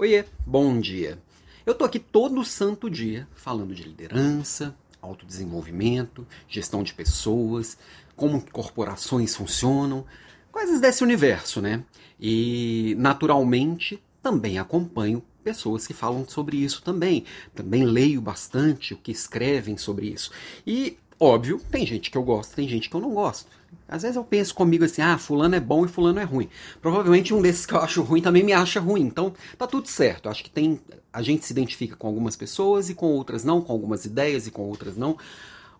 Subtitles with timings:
[0.00, 1.18] Oiê, bom dia.
[1.66, 7.76] Eu tô aqui todo santo dia falando de liderança, autodesenvolvimento, gestão de pessoas,
[8.14, 10.06] como corporações funcionam,
[10.52, 11.82] coisas desse universo, né?
[12.20, 17.24] E naturalmente também acompanho pessoas que falam sobre isso também.
[17.52, 20.30] Também leio bastante o que escrevem sobre isso.
[20.64, 23.50] E Óbvio, tem gente que eu gosto, tem gente que eu não gosto.
[23.88, 26.48] Às vezes eu penso comigo assim, ah, fulano é bom e fulano é ruim.
[26.80, 29.00] Provavelmente um desses que eu acho ruim também me acha ruim.
[29.00, 30.28] Então, tá tudo certo.
[30.28, 30.78] Acho que tem
[31.12, 34.50] a gente se identifica com algumas pessoas e com outras não, com algumas ideias e
[34.50, 35.16] com outras não.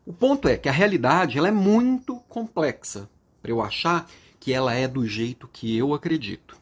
[0.07, 3.09] O ponto é que a realidade ela é muito complexa
[3.43, 4.09] para eu achar
[4.41, 6.57] que ela é do jeito que eu acredito.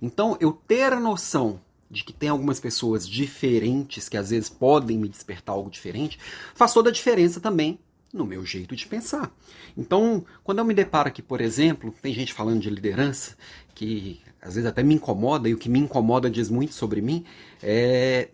[0.00, 1.60] Então, eu ter a noção
[1.90, 6.18] de que tem algumas pessoas diferentes que às vezes podem me despertar algo diferente,
[6.54, 7.78] faz toda a diferença também
[8.12, 9.34] no meu jeito de pensar.
[9.76, 13.36] Então, quando eu me deparo aqui, por exemplo, tem gente falando de liderança
[13.74, 17.24] que às vezes até me incomoda, e o que me incomoda diz muito sobre mim,
[17.62, 18.28] é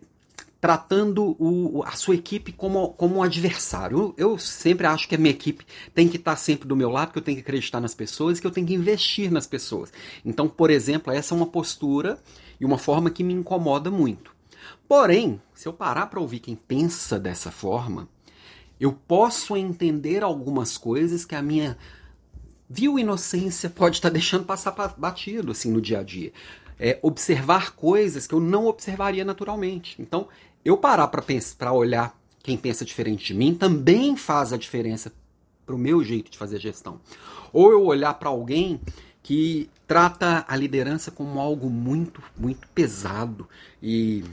[0.59, 4.13] tratando o, a sua equipe como, como um adversário.
[4.17, 7.13] Eu, eu, sempre acho que a minha equipe tem que estar sempre do meu lado,
[7.13, 9.91] que eu tenho que acreditar nas pessoas, que eu tenho que investir nas pessoas.
[10.25, 12.19] Então, por exemplo, essa é uma postura
[12.59, 14.35] e uma forma que me incomoda muito.
[14.87, 18.09] Porém, se eu parar para ouvir quem pensa dessa forma,
[18.79, 21.77] eu posso entender algumas coisas que a minha
[22.69, 26.31] vil inocência pode estar deixando passar batido assim no dia a dia.
[26.79, 30.01] É, observar coisas que eu não observaria naturalmente.
[30.01, 30.29] Então,
[30.63, 35.11] eu parar para olhar quem pensa diferente de mim também faz a diferença
[35.65, 37.01] para o meu jeito de fazer gestão.
[37.51, 38.79] Ou eu olhar para alguém
[39.21, 43.47] que trata a liderança como algo muito, muito pesado
[43.81, 44.23] e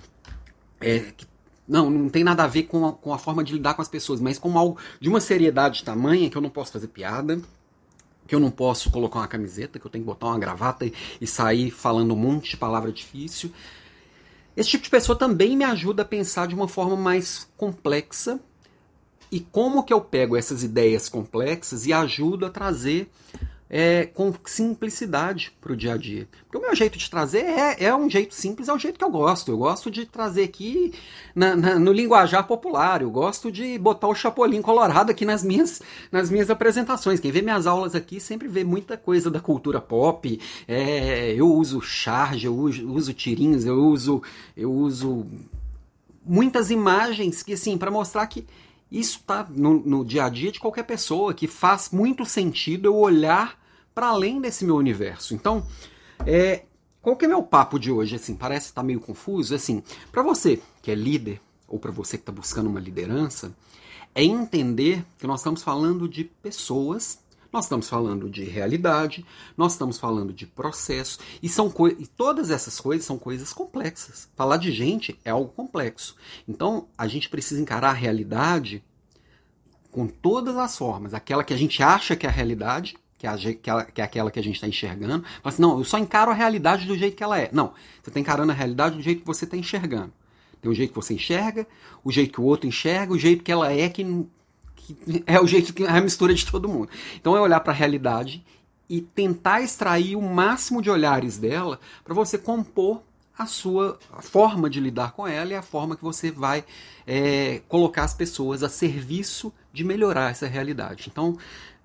[0.80, 1.26] é, que
[1.66, 3.88] não, não tem nada a ver com a, com a forma de lidar com as
[3.88, 7.40] pessoas, mas com algo de uma seriedade tamanha que eu não posso fazer piada,
[8.26, 10.92] que eu não posso colocar uma camiseta, que eu tenho que botar uma gravata e,
[11.20, 13.50] e sair falando um monte de palavra difícil.
[14.56, 18.40] Esse tipo de pessoa também me ajuda a pensar de uma forma mais complexa
[19.30, 23.10] e como que eu pego essas ideias complexas e ajudo a trazer
[23.68, 26.28] é, com simplicidade para o dia a dia.
[26.44, 29.04] Porque o meu jeito de trazer é, é um jeito simples, é o jeito que
[29.04, 29.50] eu gosto.
[29.50, 30.92] Eu gosto de trazer aqui
[31.34, 35.82] na, na, no linguajar popular, eu gosto de botar o chapolim colorado aqui nas minhas,
[36.10, 37.20] nas minhas apresentações.
[37.20, 40.40] Quem vê minhas aulas aqui sempre vê muita coisa da cultura pop.
[40.68, 44.22] É, eu uso charge, eu uso, uso tirinhos, eu uso,
[44.56, 45.26] eu uso
[46.24, 48.44] muitas imagens que, assim, para mostrar que
[48.90, 52.96] isso está no, no, dia a dia de qualquer pessoa, que faz muito sentido eu
[52.96, 53.58] olhar
[53.94, 55.34] para além desse meu universo.
[55.34, 55.66] Então,
[56.24, 56.64] é,
[57.02, 58.16] qual que é meu papo de hoje?
[58.16, 59.54] Assim, parece estar tá meio confuso.
[59.54, 59.82] Assim,
[60.12, 63.54] para você que é líder ou para você que está buscando uma liderança,
[64.14, 67.18] é entender que nós estamos falando de pessoas
[67.56, 69.24] nós estamos falando de realidade,
[69.56, 74.28] nós estamos falando de processo, e, são e todas essas coisas são coisas complexas.
[74.36, 76.16] Falar de gente é algo complexo.
[76.46, 78.84] Então, a gente precisa encarar a realidade
[79.90, 81.14] com todas as formas.
[81.14, 84.30] Aquela que a gente acha que é a realidade, que é, a, que é aquela
[84.30, 85.24] que a gente está enxergando.
[85.24, 87.48] Fala assim, não, eu só encaro a realidade do jeito que ela é.
[87.54, 90.12] Não, você está encarando a realidade do jeito que você está enxergando.
[90.60, 91.66] Tem o jeito que você enxerga,
[92.04, 94.04] o jeito que o outro enxerga, o jeito que ela é que
[94.94, 96.88] que é o jeito que é a mistura de todo mundo.
[97.16, 98.44] Então é olhar para a realidade
[98.88, 103.02] e tentar extrair o máximo de olhares dela para você compor
[103.36, 106.64] a sua forma de lidar com ela e a forma que você vai
[107.06, 111.08] é, colocar as pessoas a serviço de melhorar essa realidade.
[111.10, 111.36] Então,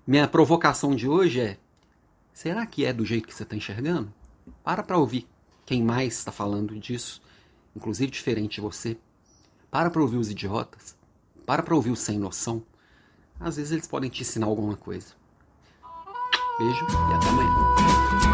[0.06, 1.58] minha provocação de hoje é:
[2.32, 4.12] será que é do jeito que você está enxergando?
[4.64, 5.28] Para para ouvir
[5.66, 7.20] quem mais está falando disso,
[7.76, 8.96] inclusive diferente de você.
[9.70, 10.96] Para para ouvir os idiotas.
[11.44, 12.62] Para para ouvir o sem noção.
[13.44, 15.14] Às vezes eles podem te ensinar alguma coisa.
[16.58, 18.31] Beijo e até amanhã.